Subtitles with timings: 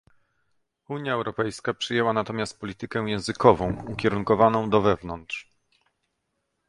[0.89, 5.49] Unia Europejska przyjęła natomiast politykę językową ukierunkowaną do wewnątrz